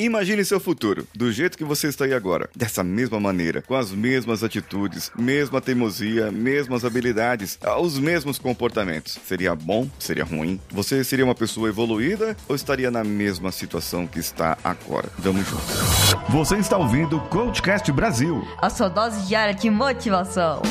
[0.00, 3.92] Imagine seu futuro, do jeito que você está aí agora, dessa mesma maneira, com as
[3.92, 9.18] mesmas atitudes, mesma teimosia, mesmas habilidades, os mesmos comportamentos.
[9.26, 9.86] Seria bom?
[9.98, 10.58] Seria ruim?
[10.70, 15.10] Você seria uma pessoa evoluída ou estaria na mesma situação que está agora?
[15.18, 16.14] Vamos juntos.
[16.30, 20.62] Você está ouvindo o Coachcast Brasil a sua dose diária de motivação.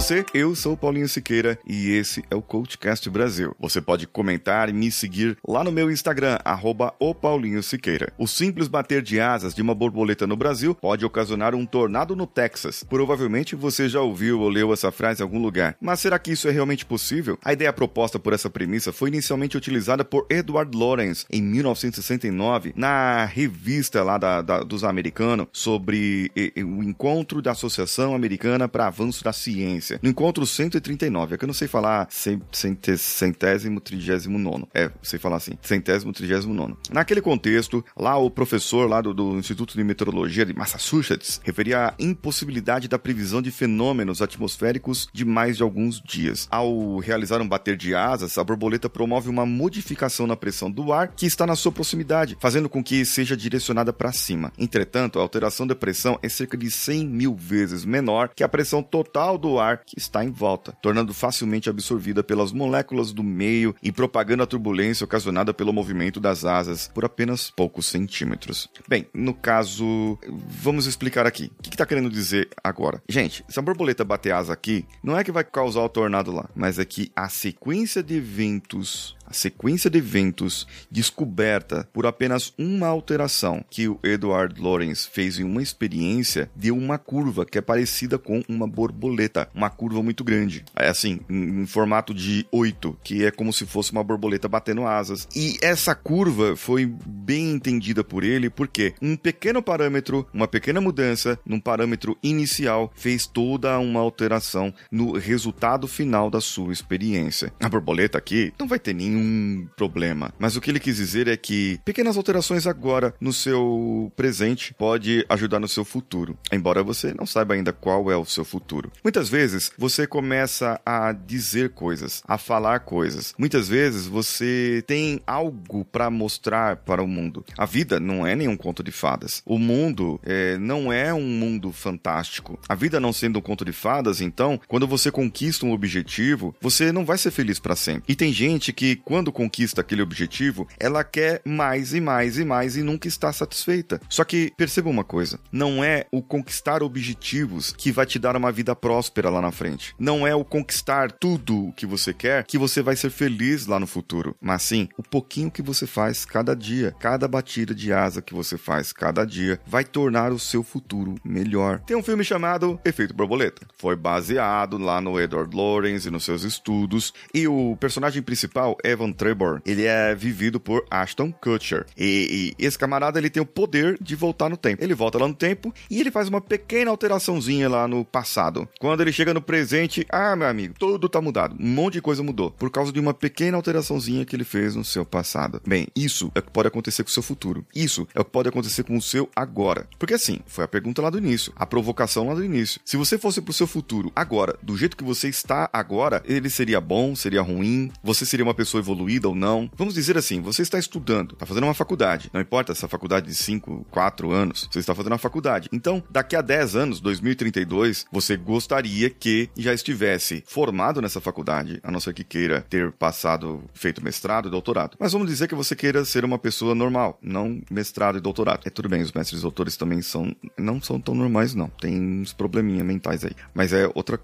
[0.00, 3.54] Você, eu sou Paulinho Siqueira e esse é o CoachCast Brasil.
[3.60, 8.10] Você pode comentar e me seguir lá no meu Instagram, arroba o Paulinho Siqueira.
[8.16, 12.26] O simples bater de asas de uma borboleta no Brasil pode ocasionar um tornado no
[12.26, 12.82] Texas.
[12.82, 16.48] Provavelmente você já ouviu ou leu essa frase em algum lugar, mas será que isso
[16.48, 17.38] é realmente possível?
[17.44, 23.26] A ideia proposta por essa premissa foi inicialmente utilizada por Edward Lorenz em 1969 na
[23.26, 28.86] revista lá da, da, dos americanos sobre e, e, o encontro da Associação Americana para
[28.86, 34.68] Avanço da Ciência no encontro 139, é que eu não sei falar centésimo, trigésimo nono.
[34.74, 36.76] É, sei falar assim, centésimo, trigésimo nono.
[36.90, 41.94] Naquele contexto, lá o professor lá do, do Instituto de Meteorologia de Massachusetts referia à
[41.98, 46.46] impossibilidade da previsão de fenômenos atmosféricos de mais de alguns dias.
[46.50, 51.08] Ao realizar um bater de asas, a borboleta promove uma modificação na pressão do ar
[51.16, 54.52] que está na sua proximidade, fazendo com que seja direcionada para cima.
[54.58, 58.82] Entretanto, a alteração da pressão é cerca de 100 mil vezes menor que a pressão
[58.82, 63.92] total do ar que está em volta, tornando facilmente absorvida pelas moléculas do meio e
[63.92, 68.68] propagando a turbulência ocasionada pelo movimento das asas por apenas poucos centímetros.
[68.88, 71.50] Bem, no caso, vamos explicar aqui.
[71.58, 73.02] O que está que querendo dizer agora?
[73.08, 76.48] Gente, se a borboleta bater asa aqui, não é que vai causar o tornado lá,
[76.54, 82.88] mas é que a sequência de eventos a sequência de eventos descoberta por apenas uma
[82.88, 88.18] alteração que o Edward Lorenz fez em uma experiência deu uma curva que é parecida
[88.18, 90.64] com uma borboleta, uma curva muito grande.
[90.74, 94.84] É assim, em, em formato de 8, que é como se fosse uma borboleta batendo
[94.84, 95.28] asas.
[95.34, 101.38] E essa curva foi bem entendida por ele porque um pequeno parâmetro, uma pequena mudança
[101.46, 107.52] num parâmetro inicial fez toda uma alteração no resultado final da sua experiência.
[107.60, 110.32] A borboleta aqui não vai ter nenhum nenhum problema.
[110.38, 115.24] Mas o que ele quis dizer é que pequenas alterações agora no seu presente pode
[115.28, 118.90] ajudar no seu futuro, embora você não saiba ainda qual é o seu futuro.
[119.02, 123.34] Muitas vezes você começa a dizer coisas, a falar coisas.
[123.38, 127.44] Muitas vezes você tem algo para mostrar para o mundo.
[127.56, 129.42] A vida não é nenhum conto de fadas.
[129.44, 132.58] O mundo é, não é um mundo fantástico.
[132.68, 136.92] A vida não sendo um conto de fadas, então, quando você conquista um objetivo, você
[136.92, 138.04] não vai ser feliz para sempre.
[138.08, 142.76] E tem gente que quando conquista aquele objetivo, ela quer mais e mais e mais
[142.76, 144.00] e nunca está satisfeita.
[144.08, 148.52] Só que perceba uma coisa: não é o conquistar objetivos que vai te dar uma
[148.52, 149.96] vida próspera lá na frente.
[149.98, 153.80] Não é o conquistar tudo o que você quer que você vai ser feliz lá
[153.80, 154.36] no futuro.
[154.40, 158.56] Mas sim, o pouquinho que você faz cada dia, cada batida de asa que você
[158.56, 161.80] faz cada dia, vai tornar o seu futuro melhor.
[161.80, 163.66] Tem um filme chamado Efeito Borboleta.
[163.76, 167.12] Foi baseado lá no Edward Lorenz e nos seus estudos.
[167.34, 171.86] E o personagem principal é Evan Trebor, ele é vivido por Ashton Kutcher.
[171.96, 174.84] E, e, esse camarada ele tem o poder de voltar no tempo.
[174.84, 178.68] Ele volta lá no tempo e ele faz uma pequena alteraçãozinha lá no passado.
[178.78, 181.56] Quando ele chega no presente, ah, meu amigo, tudo tá mudado.
[181.58, 184.84] Um monte de coisa mudou por causa de uma pequena alteraçãozinha que ele fez no
[184.84, 185.60] seu passado.
[185.66, 187.64] Bem, isso é o que pode acontecer com o seu futuro.
[187.74, 189.86] Isso é o que pode acontecer com o seu agora.
[189.98, 192.80] Porque assim, foi a pergunta lá do início, a provocação lá do início.
[192.84, 196.80] Se você fosse pro seu futuro agora, do jeito que você está agora, ele seria
[196.80, 199.70] bom, seria ruim, você seria uma pessoa evoluída ou não.
[199.76, 202.30] Vamos dizer assim, você está estudando, está fazendo uma faculdade.
[202.32, 205.68] Não importa essa faculdade de 5, 4 anos, você está fazendo uma faculdade.
[205.72, 211.90] Então, daqui a 10 anos, 2032, você gostaria que já estivesse formado nessa faculdade, a
[211.90, 214.96] não ser que queira ter passado, feito mestrado e doutorado.
[214.98, 218.62] Mas vamos dizer que você queira ser uma pessoa normal, não mestrado e doutorado.
[218.64, 221.68] É tudo bem, os mestres e doutores também são, não são tão normais, não.
[221.68, 223.32] Tem uns probleminha mentais aí.
[223.54, 224.18] Mas é outra,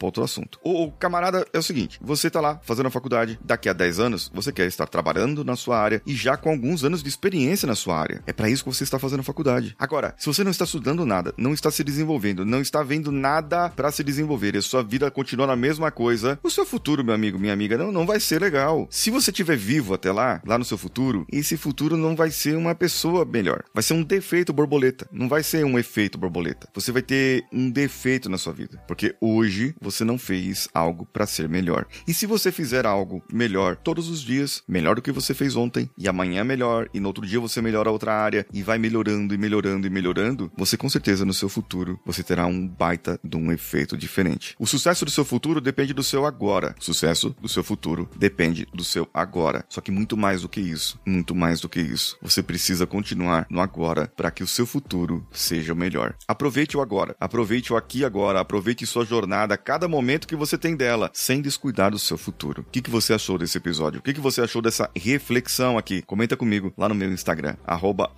[0.00, 0.58] outro assunto.
[0.62, 4.00] O, o camarada é o seguinte, você está lá fazendo a faculdade, daqui a 10
[4.00, 4.01] anos,
[4.32, 7.74] você quer estar trabalhando na sua área e já com alguns anos de experiência na
[7.74, 8.22] sua área.
[8.26, 9.74] É para isso que você está fazendo faculdade.
[9.78, 13.68] Agora, se você não está estudando nada, não está se desenvolvendo, não está vendo nada
[13.68, 17.14] para se desenvolver e a sua vida continua na mesma coisa, o seu futuro, meu
[17.14, 18.86] amigo, minha amiga, não, não vai ser legal.
[18.90, 22.56] Se você estiver vivo até lá, lá no seu futuro, esse futuro não vai ser
[22.56, 23.62] uma pessoa melhor.
[23.72, 25.06] Vai ser um defeito borboleta.
[25.12, 26.68] Não vai ser um efeito borboleta.
[26.74, 28.82] Você vai ter um defeito na sua vida.
[28.86, 31.86] Porque hoje você não fez algo para ser melhor.
[32.06, 35.90] E se você fizer algo melhor todos os dias, melhor do que você fez ontem,
[35.98, 39.38] e amanhã melhor, e no outro dia você melhora outra área, e vai melhorando e
[39.38, 43.52] melhorando e melhorando, você com certeza no seu futuro você terá um baita de um
[43.52, 44.54] efeito diferente.
[44.58, 46.74] O sucesso do seu futuro depende do seu agora.
[46.80, 49.64] O sucesso do seu futuro depende do seu agora.
[49.68, 52.16] Só que muito mais do que isso, muito mais do que isso.
[52.22, 56.14] Você precisa continuar no agora para que o seu futuro seja o melhor.
[56.26, 60.76] Aproveite o agora, aproveite o aqui agora, aproveite sua jornada, cada momento que você tem
[60.76, 62.62] dela, sem descuidar do seu futuro.
[62.62, 63.71] O que, que você achou desse episódio?
[63.98, 66.02] O que, que você achou dessa reflexão aqui?
[66.02, 68.10] Comenta comigo lá no meu Instagram, arroba.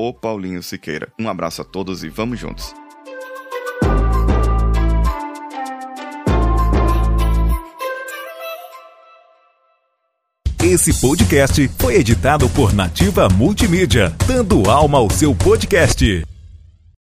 [1.19, 2.75] Um abraço a todos e vamos juntos.
[10.65, 16.34] Esse podcast foi editado por Nativa Multimídia, dando alma ao seu podcast.